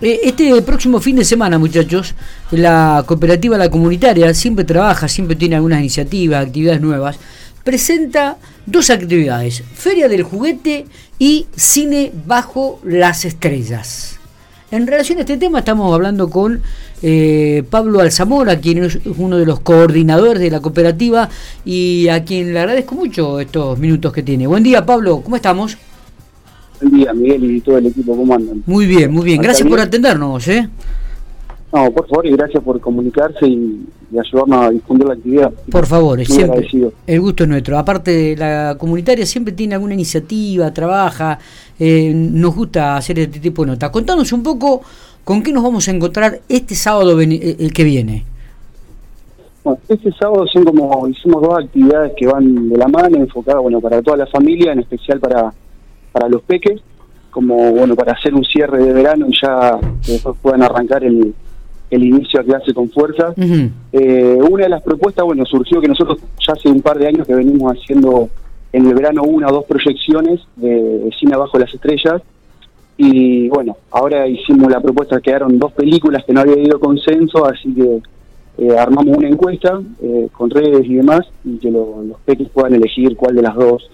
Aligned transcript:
Eh, 0.00 0.20
este 0.24 0.60
próximo 0.60 1.00
fin 1.00 1.16
de 1.16 1.24
semana, 1.24 1.58
muchachos, 1.58 2.14
la 2.50 3.02
cooperativa 3.06 3.56
La 3.56 3.70
Comunitaria 3.70 4.34
siempre 4.34 4.66
trabaja, 4.66 5.08
siempre 5.08 5.36
tiene 5.36 5.56
algunas 5.56 5.80
iniciativas, 5.80 6.44
actividades 6.44 6.82
nuevas. 6.82 7.16
Presenta 7.64 8.36
dos 8.66 8.90
actividades, 8.90 9.62
Feria 9.74 10.06
del 10.08 10.22
Juguete 10.22 10.84
y 11.18 11.46
Cine 11.56 12.12
Bajo 12.26 12.78
las 12.84 13.24
Estrellas. 13.24 14.18
En 14.70 14.86
relación 14.86 15.16
a 15.18 15.20
este 15.22 15.38
tema 15.38 15.60
estamos 15.60 15.94
hablando 15.94 16.28
con 16.28 16.60
eh, 17.00 17.64
Pablo 17.70 18.00
Alzamora, 18.00 18.60
quien 18.60 18.84
es 18.84 18.98
uno 19.16 19.38
de 19.38 19.46
los 19.46 19.60
coordinadores 19.60 20.42
de 20.42 20.50
la 20.50 20.60
cooperativa 20.60 21.30
y 21.64 22.08
a 22.08 22.22
quien 22.22 22.52
le 22.52 22.60
agradezco 22.60 22.94
mucho 22.96 23.40
estos 23.40 23.78
minutos 23.78 24.12
que 24.12 24.22
tiene. 24.22 24.46
Buen 24.46 24.62
día 24.62 24.84
Pablo, 24.84 25.22
¿cómo 25.22 25.36
estamos? 25.36 25.78
Buen 26.80 26.92
día 26.94 27.12
Miguel 27.12 27.44
y 27.50 27.60
todo 27.60 27.78
el 27.78 27.86
equipo, 27.86 28.16
¿cómo 28.16 28.34
andan? 28.34 28.62
Muy 28.66 28.86
bien, 28.86 29.10
muy 29.12 29.24
bien. 29.24 29.40
Gracias 29.40 29.68
por 29.68 29.80
atendernos. 29.80 30.46
¿eh? 30.48 30.68
No, 31.72 31.90
por 31.90 32.08
favor 32.08 32.26
y 32.26 32.32
gracias 32.32 32.62
por 32.62 32.80
comunicarse 32.80 33.46
y, 33.46 33.86
ayudarnos 34.18 34.66
a 34.66 34.70
difundir 34.70 35.06
la 35.06 35.14
actividad. 35.14 35.52
Por 35.70 35.84
favor, 35.84 36.24
siempre. 36.24 36.68
El 37.06 37.20
gusto 37.20 37.42
es 37.42 37.48
nuestro. 37.48 37.76
Aparte, 37.76 38.36
la 38.36 38.76
comunitaria 38.78 39.26
siempre 39.26 39.52
tiene 39.52 39.74
alguna 39.74 39.94
iniciativa, 39.94 40.72
trabaja, 40.72 41.38
eh, 41.78 42.12
nos 42.14 42.54
gusta 42.54 42.96
hacer 42.96 43.18
este 43.18 43.40
tipo 43.40 43.64
de 43.64 43.72
notas. 43.72 43.90
Contanos 43.90 44.32
un 44.32 44.42
poco 44.42 44.82
con 45.24 45.42
qué 45.42 45.52
nos 45.52 45.64
vamos 45.64 45.88
a 45.88 45.90
encontrar 45.90 46.40
este 46.48 46.74
sábado 46.74 47.20
eh, 47.20 47.56
el 47.58 47.72
que 47.72 47.84
viene. 47.84 48.24
Bueno, 49.64 49.80
este 49.88 50.12
sábado 50.12 50.46
son 50.46 50.64
como, 50.64 51.08
hicimos 51.08 51.42
dos 51.42 51.58
actividades 51.64 52.12
que 52.16 52.28
van 52.28 52.68
de 52.68 52.78
la 52.78 52.86
mano, 52.86 53.16
enfocadas 53.16 53.60
bueno, 53.60 53.80
para 53.80 54.00
toda 54.00 54.18
la 54.18 54.26
familia, 54.28 54.72
en 54.72 54.78
especial 54.78 55.18
para, 55.18 55.52
para 56.16 56.30
los 56.30 56.40
peques, 56.42 56.80
como 57.30 57.72
bueno, 57.72 57.94
para 57.94 58.12
hacer 58.12 58.34
un 58.34 58.44
cierre 58.44 58.82
de 58.82 58.92
verano 58.94 59.26
y 59.28 59.34
ya 59.38 59.78
que 60.04 60.12
después 60.12 60.34
puedan 60.40 60.62
arrancar 60.62 61.04
el, 61.04 61.34
el 61.90 62.02
inicio 62.02 62.40
a 62.40 62.44
clase 62.44 62.72
con 62.72 62.88
fuerza. 62.88 63.34
Eh, 63.92 64.38
una 64.50 64.64
de 64.64 64.70
las 64.70 64.82
propuestas, 64.82 65.26
bueno, 65.26 65.44
surgió 65.44 65.78
que 65.82 65.88
nosotros 65.88 66.18
ya 66.46 66.54
hace 66.54 66.70
un 66.70 66.80
par 66.80 66.98
de 66.98 67.08
años 67.08 67.26
que 67.26 67.34
venimos 67.34 67.70
haciendo 67.76 68.30
en 68.72 68.86
el 68.86 68.94
verano 68.94 69.24
una 69.24 69.48
o 69.48 69.52
dos 69.52 69.64
proyecciones 69.66 70.40
de, 70.56 71.10
cine 71.18 71.36
bajo 71.36 71.58
las 71.58 71.72
estrellas. 71.74 72.22
Y 72.96 73.50
bueno, 73.50 73.76
ahora 73.90 74.26
hicimos 74.26 74.72
la 74.72 74.80
propuesta, 74.80 75.20
quedaron 75.20 75.58
dos 75.58 75.72
películas 75.72 76.24
que 76.24 76.32
no 76.32 76.40
había 76.40 76.54
habido 76.54 76.80
consenso, 76.80 77.44
así 77.44 77.74
que 77.74 78.00
eh, 78.56 78.78
armamos 78.78 79.18
una 79.18 79.28
encuesta 79.28 79.82
eh, 80.02 80.28
con 80.32 80.48
redes 80.48 80.86
y 80.86 80.94
demás, 80.94 81.26
y 81.44 81.58
que 81.58 81.70
los 81.70 82.18
peques 82.24 82.48
puedan 82.48 82.74
elegir 82.74 83.14
cuál 83.14 83.34
de 83.34 83.42
las 83.42 83.54
dos 83.54 83.90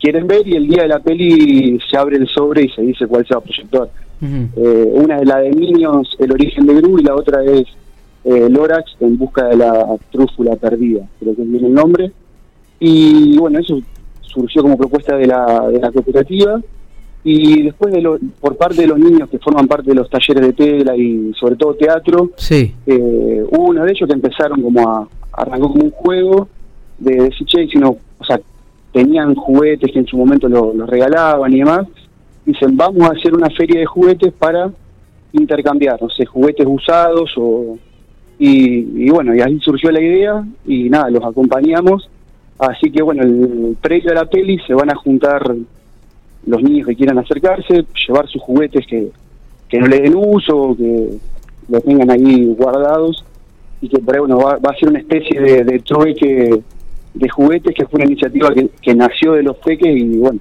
quieren 0.00 0.26
ver, 0.26 0.46
y 0.46 0.56
el 0.56 0.66
día 0.66 0.82
de 0.82 0.88
la 0.88 0.98
peli 0.98 1.78
se 1.88 1.96
abre 1.96 2.16
el 2.16 2.26
sobre 2.28 2.64
y 2.64 2.68
se 2.70 2.82
dice 2.82 3.06
cuál 3.06 3.26
se 3.26 3.34
va 3.34 3.40
a 3.40 3.44
proyectar. 3.44 3.90
Eh, 4.22 4.92
una 4.94 5.18
es 5.18 5.26
la 5.26 5.38
de 5.38 5.50
Niños, 5.50 6.16
El 6.18 6.32
origen 6.32 6.66
de 6.66 6.74
Gru, 6.74 6.98
y 6.98 7.02
la 7.02 7.14
otra 7.14 7.44
es 7.44 7.64
eh, 8.24 8.48
Lorax, 8.50 8.96
En 9.00 9.16
busca 9.16 9.46
de 9.46 9.56
la 9.56 9.86
trúfula 10.10 10.56
perdida, 10.56 11.06
creo 11.18 11.34
que 11.36 11.42
viene 11.42 11.68
el 11.68 11.74
nombre. 11.74 12.10
Y 12.78 13.36
bueno, 13.38 13.58
eso 13.58 13.80
surgió 14.22 14.62
como 14.62 14.76
propuesta 14.76 15.16
de 15.16 15.26
la, 15.26 15.68
de 15.68 15.78
la 15.78 15.92
cooperativa. 15.92 16.60
Y 17.22 17.62
después, 17.64 17.92
de 17.92 18.00
lo, 18.00 18.18
por 18.40 18.56
parte 18.56 18.80
de 18.80 18.86
los 18.86 18.98
niños 18.98 19.28
que 19.28 19.38
forman 19.38 19.68
parte 19.68 19.90
de 19.90 19.94
los 19.94 20.08
talleres 20.08 20.42
de 20.42 20.52
tela 20.54 20.96
y 20.96 21.32
sobre 21.38 21.56
todo 21.56 21.74
teatro, 21.74 22.30
sí. 22.36 22.74
eh, 22.86 23.44
hubo 23.50 23.64
uno 23.64 23.84
de 23.84 23.92
ellos 23.92 24.08
que 24.08 24.14
empezaron 24.14 24.62
como 24.62 24.88
a, 24.88 25.06
arrancó 25.32 25.70
como 25.70 25.84
un 25.84 25.90
juego 25.90 26.48
de 26.98 27.14
decir, 27.16 27.46
che, 27.46 27.66
sino, 27.66 27.96
o 28.18 28.24
sea, 28.24 28.40
tenían 28.92 29.34
juguetes 29.34 29.92
que 29.92 29.98
en 29.98 30.06
su 30.06 30.16
momento 30.16 30.48
los 30.48 30.88
regalaban 30.88 31.52
y 31.52 31.58
demás, 31.58 31.86
dicen, 32.44 32.76
vamos 32.76 33.08
a 33.08 33.12
hacer 33.12 33.34
una 33.34 33.48
feria 33.50 33.80
de 33.80 33.86
juguetes 33.86 34.32
para 34.32 34.70
intercambiar, 35.32 36.00
no 36.00 36.08
sé, 36.08 36.26
juguetes 36.26 36.66
usados 36.68 37.32
o... 37.36 37.78
Y, 38.42 39.10
bueno, 39.10 39.34
y 39.34 39.42
ahí 39.42 39.60
surgió 39.60 39.90
la 39.90 40.00
idea 40.00 40.42
y 40.64 40.88
nada, 40.88 41.10
los 41.10 41.22
acompañamos. 41.22 42.08
Así 42.58 42.90
que 42.90 43.02
bueno, 43.02 43.22
el 43.22 43.76
previo 43.82 44.12
a 44.12 44.14
la 44.14 44.24
peli 44.24 44.58
se 44.66 44.72
van 44.72 44.90
a 44.90 44.94
juntar 44.94 45.54
los 46.46 46.62
niños 46.62 46.86
que 46.86 46.96
quieran 46.96 47.18
acercarse, 47.18 47.84
llevar 48.06 48.26
sus 48.28 48.40
juguetes 48.40 48.86
que, 48.86 49.10
que 49.68 49.78
no 49.78 49.88
le 49.88 50.00
den 50.00 50.14
uso, 50.16 50.74
que 50.74 51.18
los 51.68 51.84
tengan 51.84 52.10
ahí 52.10 52.46
guardados 52.56 53.22
y 53.82 53.90
que 53.90 53.98
por 53.98 54.14
ahí 54.14 54.20
bueno, 54.20 54.38
va, 54.38 54.54
a 54.54 54.76
ser 54.78 54.88
una 54.88 55.00
especie 55.00 55.38
de, 55.38 55.64
de 55.64 55.78
trueque 55.80 56.62
de 57.14 57.28
juguetes 57.28 57.74
que 57.74 57.86
fue 57.86 57.98
una 57.98 58.06
iniciativa 58.06 58.52
que, 58.54 58.68
que 58.80 58.94
nació 58.94 59.32
de 59.32 59.42
los 59.42 59.56
peques 59.58 59.96
y 59.96 60.18
bueno, 60.18 60.40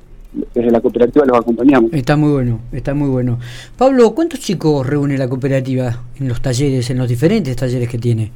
desde 0.53 0.72
la 0.72 0.80
cooperativa 0.80 1.25
los 1.25 1.38
acompañamos. 1.40 1.91
Está 1.94 2.16
muy 2.16 2.31
bueno, 2.31 2.59
está 2.72 2.94
muy 2.94 3.09
bueno. 3.09 3.40
Pablo, 3.78 4.13
¿cuántos 4.13 4.40
chicos 4.40 4.85
reúne 4.85 5.18
la 5.18 5.28
cooperativa 5.28 6.03
en 6.19 6.28
los 6.28 6.41
talleres, 6.41 6.90
en 6.90 6.97
los 6.97 7.09
diferentes 7.09 7.56
talleres 7.56 7.90
que 7.90 7.97
tiene? 7.97 8.31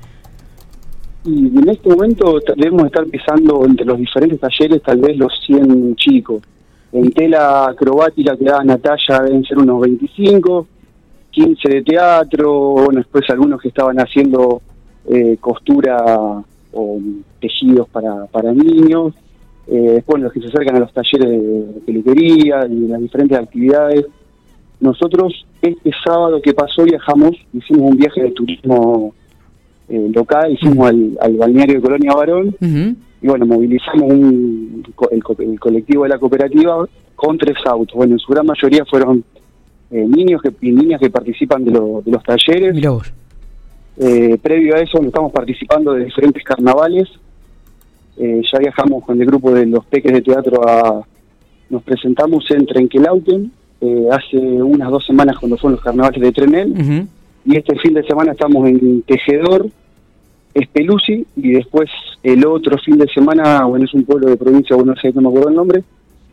Y 1.25 1.57
en 1.57 1.69
este 1.69 1.89
momento 1.89 2.39
debemos 2.57 2.85
estar 2.85 3.05
pisando 3.05 3.65
entre 3.65 3.85
los 3.85 3.97
diferentes 3.97 4.39
talleres 4.39 4.81
tal 4.81 4.99
vez 4.99 5.17
los 5.17 5.31
100 5.45 5.95
chicos. 5.95 6.41
En 6.91 7.11
tela 7.11 7.69
acrobática 7.69 8.35
que 8.35 8.45
da 8.45 8.63
Natalia 8.63 9.21
deben 9.21 9.43
ser 9.43 9.57
unos 9.57 9.81
25, 9.81 10.67
15 11.31 11.69
de 11.69 11.81
teatro, 11.81 12.51
bueno, 12.73 12.99
después 12.99 13.27
algunos 13.29 13.61
que 13.61 13.69
estaban 13.69 13.97
haciendo 13.97 14.61
eh, 15.09 15.37
costura 15.39 16.43
o 16.73 16.99
tejidos 17.39 17.87
para, 17.89 18.25
para 18.27 18.51
niños, 18.51 19.13
eh, 19.67 19.93
después 19.95 20.21
los 20.21 20.33
que 20.33 20.41
se 20.41 20.47
acercan 20.47 20.75
a 20.75 20.79
los 20.79 20.93
talleres 20.93 21.29
de 21.29 21.81
peluquería 21.85 22.65
y 22.67 22.87
las 22.87 23.01
diferentes 23.01 23.37
actividades. 23.37 24.05
Nosotros 24.79 25.45
este 25.61 25.91
sábado 26.05 26.41
que 26.41 26.53
pasó 26.53 26.83
viajamos, 26.83 27.31
hicimos 27.53 27.91
un 27.91 27.97
viaje 27.97 28.23
de 28.23 28.31
turismo 28.31 29.13
eh, 29.87 30.11
local, 30.13 30.51
hicimos 30.51 30.89
al, 30.89 31.37
balneario 31.37 31.75
de 31.75 31.81
Colonia 31.81 32.13
Barón 32.13 32.55
y 32.59 33.27
bueno, 33.27 33.45
movilizamos 33.45 34.11
un, 34.11 34.83
el, 35.11 35.59
colectivo 35.59 36.03
de 36.03 36.09
la 36.09 36.17
cooperativa 36.17 36.85
con 37.15 37.37
tres 37.37 37.55
autos. 37.65 37.95
Bueno, 37.95 38.15
en 38.15 38.19
su 38.19 38.33
gran 38.33 38.45
mayoría 38.45 38.83
fueron 38.83 39.23
eh, 39.91 40.05
niños 40.05 40.41
que, 40.41 40.51
y 40.59 40.71
niñas 40.71 40.99
que 40.99 41.09
participan 41.09 41.63
de, 41.63 41.71
de 41.71 42.11
los 42.11 42.23
talleres. 42.23 42.75
Eh, 43.97 44.37
previo 44.41 44.75
a 44.75 44.79
eso 44.79 44.99
estamos 45.01 45.31
participando 45.31 45.93
de 45.93 46.05
diferentes 46.05 46.43
carnavales 46.43 47.07
eh, 48.17 48.41
ya 48.51 48.59
viajamos 48.59 49.03
con 49.03 49.19
el 49.19 49.25
grupo 49.25 49.51
de 49.51 49.65
los 49.65 49.85
peques 49.85 50.11
de 50.11 50.21
teatro 50.21 50.67
a... 50.67 51.03
Nos 51.69 51.81
presentamos 51.81 52.49
en 52.51 52.65
Trenquelauten 52.67 53.51
eh, 53.81 54.07
hace 54.11 54.37
unas 54.37 54.91
dos 54.91 55.05
semanas 55.05 55.37
cuando 55.39 55.57
fueron 55.57 55.75
los 55.75 55.83
carnavales 55.83 56.21
de 56.21 56.31
Trenel. 56.31 57.07
Y 57.45 57.57
este 57.57 57.77
fin 57.79 57.93
de 57.93 58.03
semana 58.03 58.33
estamos 58.33 58.67
en 58.69 59.01
Tejedor, 59.01 59.67
Espelusi, 60.53 61.25
y 61.35 61.51
después 61.53 61.89
el 62.21 62.45
otro 62.45 62.77
fin 62.77 62.97
de 62.97 63.07
semana, 63.07 63.65
bueno, 63.65 63.85
es 63.85 63.93
un 63.93 64.03
pueblo 64.03 64.29
de 64.29 64.37
provincia, 64.37 64.75
bueno, 64.75 64.93
no 64.93 65.01
sé, 65.01 65.11
no 65.13 65.21
me 65.21 65.29
acuerdo 65.29 65.49
el 65.49 65.55
nombre, 65.55 65.83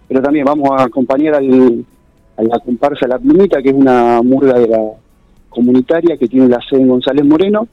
pero 0.06 0.20
también 0.20 0.44
vamos 0.44 0.68
a 0.78 0.84
acompañar 0.84 1.34
al, 1.36 1.84
a 2.36 2.42
la 2.42 2.58
comparsa 2.58 3.08
La 3.08 3.18
Plumita, 3.18 3.62
que 3.62 3.70
es 3.70 3.74
una 3.74 4.20
murga 4.22 4.58
de 4.58 4.68
la 4.68 4.90
comunitaria 5.50 6.16
que 6.16 6.28
tiene 6.28 6.48
la 6.48 6.60
sede 6.68 6.80
en 6.80 6.88
González 6.88 7.24
Moreno. 7.26 7.68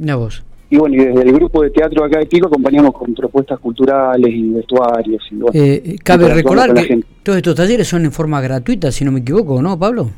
Y 0.69 0.77
bueno, 0.77 0.95
y 0.95 1.05
desde 1.05 1.21
el 1.21 1.31
grupo 1.31 1.61
de 1.63 1.69
teatro 1.69 2.03
acá 2.03 2.19
de 2.19 2.25
Pico 2.25 2.47
acompañamos 2.47 2.93
con 2.93 3.13
propuestas 3.13 3.57
culturales 3.59 4.33
y 4.33 4.49
vestuarios. 4.49 5.23
Y 5.31 5.35
bueno, 5.35 5.51
eh, 5.53 5.95
cabe 6.03 6.33
recordar 6.33 6.73
que 6.73 7.01
todos 7.23 7.38
estos 7.38 7.55
talleres 7.55 7.88
son 7.88 8.03
en 8.03 8.11
forma 8.11 8.41
gratuita, 8.41 8.91
si 8.91 9.05
no 9.05 9.13
me 9.13 9.21
equivoco, 9.21 9.61
¿no, 9.61 9.79
Pablo? 9.79 10.09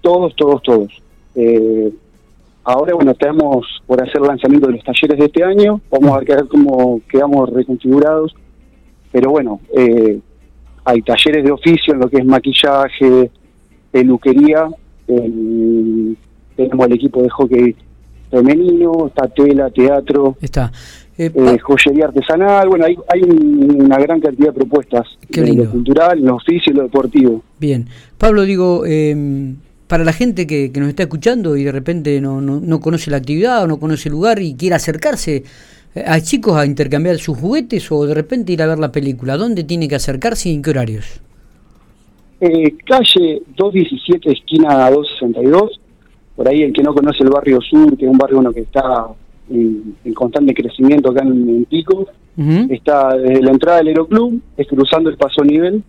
Todos, 0.00 0.36
todos, 0.36 0.62
todos. 0.62 1.02
Eh, 1.34 1.92
ahora, 2.62 2.94
bueno, 2.94 3.10
estamos 3.10 3.66
por 3.84 4.00
hacer 4.00 4.20
el 4.20 4.28
lanzamiento 4.28 4.68
de 4.68 4.74
los 4.74 4.84
talleres 4.84 5.18
de 5.18 5.24
este 5.24 5.42
año. 5.42 5.80
Vamos 5.90 6.16
a 6.16 6.20
ver 6.20 6.46
cómo 6.48 7.00
quedamos 7.10 7.50
reconfigurados. 7.50 8.36
Pero 9.10 9.30
bueno, 9.30 9.60
eh, 9.76 10.20
hay 10.84 11.02
talleres 11.02 11.44
de 11.44 11.50
oficio 11.50 11.94
en 11.94 12.00
lo 12.00 12.08
que 12.08 12.18
es 12.18 12.24
maquillaje, 12.24 13.30
peluquería. 13.90 14.68
Tenemos 16.58 16.86
el 16.86 16.92
equipo 16.94 17.22
de 17.22 17.30
hockey 17.30 17.76
femenino, 18.30 19.06
está 19.06 19.28
tela, 19.28 19.70
teatro, 19.70 20.36
está. 20.40 20.72
Eh, 21.16 21.32
eh, 21.34 21.58
joyería 21.58 22.06
artesanal, 22.06 22.68
bueno, 22.68 22.84
hay, 22.84 22.96
hay 23.12 23.22
una 23.22 23.98
gran 23.98 24.20
cantidad 24.20 24.48
de 24.48 24.52
propuestas, 24.52 25.06
en 25.30 25.56
lo 25.56 25.70
cultural, 25.70 26.18
en 26.18 26.26
lo 26.26 26.36
oficio 26.36 26.72
y 26.72 26.76
lo 26.76 26.82
deportivo. 26.82 27.42
Bien, 27.58 27.86
Pablo, 28.18 28.42
digo, 28.42 28.84
em, 28.86 29.56
para 29.88 30.04
la 30.04 30.12
gente 30.12 30.46
que, 30.46 30.70
nos 30.76 30.88
está 30.88 31.04
escuchando 31.04 31.56
y 31.56 31.64
de 31.64 31.72
repente 31.72 32.20
no, 32.20 32.40
no, 32.40 32.60
no, 32.60 32.80
conoce 32.80 33.10
la 33.10 33.16
actividad 33.16 33.64
o 33.64 33.66
no 33.66 33.80
conoce 33.80 34.08
el 34.08 34.12
lugar 34.12 34.40
y 34.40 34.54
quiere 34.54 34.76
acercarse, 34.76 35.44
eh, 35.94 36.04
¿hay 36.06 36.22
chicos 36.22 36.56
a 36.56 36.66
intercambiar 36.66 37.18
sus 37.18 37.38
juguetes 37.38 37.90
o 37.90 38.04
de 38.04 38.14
repente 38.14 38.52
ir 38.52 38.62
a 38.62 38.66
ver 38.66 38.78
la 38.78 38.92
película? 38.92 39.36
¿Dónde 39.36 39.64
tiene 39.64 39.88
que 39.88 39.96
acercarse 39.96 40.50
y 40.50 40.54
en 40.54 40.62
qué 40.62 40.70
horarios? 40.70 41.20
calle 42.86 43.42
217, 43.56 44.30
esquina 44.30 44.88
262 44.90 45.80
por 46.38 46.48
ahí 46.48 46.62
el 46.62 46.72
que 46.72 46.84
no 46.84 46.94
conoce 46.94 47.24
el 47.24 47.30
barrio 47.30 47.60
sur, 47.60 47.96
que 47.96 48.04
es 48.04 48.10
un 48.12 48.16
barrio 48.16 48.38
uno 48.38 48.52
que 48.52 48.60
está 48.60 49.08
en, 49.50 49.96
constante 50.14 50.54
crecimiento 50.54 51.10
acá 51.10 51.22
en, 51.22 51.64
Pico, 51.64 52.06
está 52.70 53.16
desde 53.16 53.42
la 53.42 53.50
entrada 53.50 53.78
del 53.78 53.88
Aeroclub, 53.88 54.40
es 54.56 54.68
cruzando 54.68 55.10
el 55.10 55.16
paso 55.16 55.42
nivel, 55.42 55.82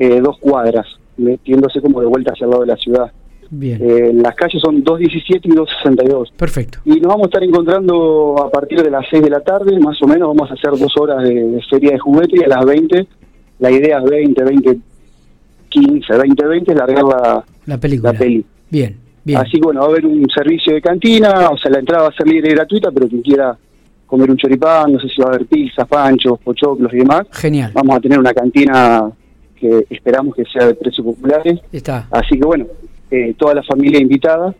eh, 0.00 0.20
dos 0.20 0.38
cuadras, 0.38 0.88
metiéndose 1.18 1.80
como 1.80 2.00
de 2.00 2.06
vuelta 2.06 2.32
hacia 2.32 2.46
el 2.46 2.50
lado 2.50 2.62
de 2.62 2.66
la 2.66 2.76
ciudad. 2.76 3.12
Bien. 3.48 3.78
Eh, 3.80 4.12
las 4.12 4.34
calles 4.34 4.60
son 4.60 4.82
217 4.82 5.46
y 5.48 5.54
262. 5.54 6.32
Perfecto. 6.36 6.80
Y 6.84 6.98
nos 6.98 7.06
vamos 7.06 7.26
a 7.26 7.26
estar 7.26 7.44
encontrando 7.44 8.42
a 8.44 8.50
partir 8.50 8.82
de 8.82 8.90
las 8.90 9.06
6 9.08 9.22
de 9.22 9.30
la 9.30 9.40
tarde, 9.40 9.78
más 9.78 10.02
o 10.02 10.08
menos, 10.08 10.34
vamos 10.36 10.50
a 10.50 10.54
hacer 10.54 10.72
dos 10.72 10.96
horas 10.98 11.22
de, 11.22 11.32
de 11.32 11.62
feria 11.70 11.92
de 11.92 12.00
juguete 12.00 12.40
y 12.40 12.42
a 12.42 12.48
las 12.48 12.64
20, 12.64 13.06
la 13.60 13.70
idea 13.70 13.98
es 13.98 14.04
20, 14.10 14.42
20, 14.42 14.78
15, 15.68 16.18
20, 16.18 16.44
20, 16.44 16.74
largar 16.74 17.04
la, 17.04 17.44
La 17.66 17.78
película. 17.78 18.12
la 18.12 18.18
peli. 18.18 18.44
Bien, 18.68 18.96
bien. 19.24 19.40
Así 19.40 19.52
que 19.52 19.60
bueno, 19.60 19.80
va 19.80 19.86
a 19.86 19.90
haber 19.90 20.06
un 20.06 20.28
servicio 20.30 20.74
de 20.74 20.82
cantina, 20.82 21.48
o 21.50 21.56
sea, 21.56 21.70
la 21.70 21.78
entrada 21.78 22.04
va 22.04 22.08
a 22.08 22.12
ser 22.16 22.26
libre 22.26 22.50
y 22.50 22.54
gratuita, 22.54 22.90
pero 22.90 23.08
quien 23.08 23.22
quiera 23.22 23.56
comer 24.06 24.30
un 24.30 24.36
choripán, 24.36 24.92
no 24.92 25.00
sé 25.00 25.08
si 25.08 25.20
va 25.22 25.28
a 25.28 25.34
haber 25.34 25.46
pizzas, 25.46 25.88
panchos, 25.88 26.38
pochoclos 26.40 26.92
y 26.92 26.98
demás, 26.98 27.26
Genial. 27.32 27.70
vamos 27.72 27.96
a 27.96 28.00
tener 28.00 28.18
una 28.18 28.34
cantina 28.34 29.10
que 29.56 29.86
esperamos 29.88 30.34
que 30.34 30.44
sea 30.44 30.66
de 30.66 30.74
precios 30.74 31.06
populares. 31.06 31.60
Está. 31.72 32.08
Así 32.10 32.38
que 32.38 32.44
bueno, 32.44 32.66
eh, 33.10 33.34
toda 33.38 33.54
la 33.54 33.62
familia 33.62 34.00
invitada 34.00 34.54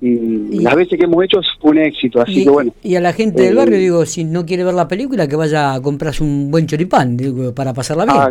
y, 0.00 0.08
Y- 0.08 0.60
las 0.60 0.74
veces 0.76 0.98
que 0.98 1.04
hemos 1.04 1.22
hecho 1.24 1.40
fue 1.60 1.72
un 1.72 1.78
éxito, 1.78 2.20
así 2.22 2.40
Y, 2.40 2.44
que 2.44 2.50
bueno. 2.50 2.72
y 2.82 2.94
a 2.96 3.00
la 3.00 3.12
gente 3.12 3.42
del 3.42 3.52
Eh, 3.52 3.56
barrio, 3.56 3.78
digo, 3.78 4.06
si 4.06 4.24
no 4.24 4.46
quiere 4.46 4.64
ver 4.64 4.74
la 4.74 4.88
película, 4.88 5.26
que 5.28 5.36
vaya 5.36 5.74
a 5.74 5.80
comprarse 5.82 6.22
un 6.24 6.50
buen 6.50 6.66
choripán, 6.66 7.16
digo, 7.16 7.54
para 7.54 7.74
pasarla 7.74 8.04
bien. 8.06 8.16
A, 8.16 8.24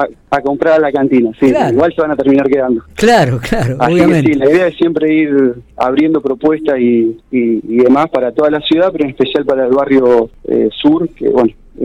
a- 0.00 0.08
a 0.36 0.40
comprar 0.40 0.74
a 0.74 0.78
la 0.78 0.92
cantina, 0.92 1.30
sí, 1.40 1.50
Claro. 1.50 1.72
igual 1.74 1.92
se 1.94 2.00
van 2.02 2.10
a 2.12 2.16
terminar 2.16 2.48
quedando. 2.48 2.82
Claro, 2.94 3.38
claro, 3.40 3.76
Así 3.80 3.94
obviamente. 3.94 4.28
que 4.28 4.32
sí, 4.34 4.38
la 4.38 4.50
idea 4.50 4.66
es 4.68 4.76
siempre 4.76 5.12
ir 5.14 5.54
abriendo 5.76 6.20
propuestas 6.20 6.78
y, 6.78 7.16
y, 7.32 7.60
y 7.68 7.76
demás 7.78 8.08
para 8.10 8.32
toda 8.32 8.50
la 8.50 8.60
ciudad, 8.60 8.90
pero 8.92 9.04
en 9.04 9.10
especial 9.10 9.44
para 9.44 9.66
el 9.66 9.72
barrio 9.74 10.30
eh, 10.48 10.68
sur, 10.80 11.08
que 11.08 11.28
bueno, 11.28 11.50
eh, 11.80 11.84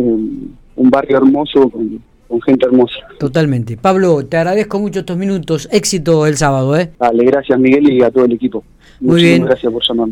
un 0.76 0.90
barrio 0.90 1.18
hermoso 1.18 1.70
con, 1.70 2.02
con 2.31 2.42
gente 2.42 2.66
hermosa. 2.66 2.95
Totalmente. 3.19 3.78
Pablo, 3.78 4.25
te 4.25 4.38
agradezco 4.38 4.80
mucho 4.80 5.01
estos 5.01 5.18
minutos. 5.18 5.68
Éxito 5.72 6.25
el 6.25 6.38
sábado, 6.38 6.78
¿eh? 6.78 6.92
Dale, 6.98 7.25
gracias 7.25 7.60
Miguel 7.60 7.92
y 7.92 8.01
a 8.01 8.10
todo 8.10 8.24
el 8.25 8.31
equipo. 8.31 8.63
Muy 9.01 9.12
Muchísimas 9.12 9.38
bien. 9.38 9.45
gracias 9.45 9.74
por 9.74 9.83
llamarme. 9.88 10.10